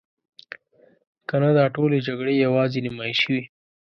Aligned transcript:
کنه 1.29 1.49
دا 1.57 1.65
ټولې 1.75 1.97
جګړې 2.07 2.33
یوازې 2.45 2.79
نمایشي 2.87 3.27
وي. 3.33 3.41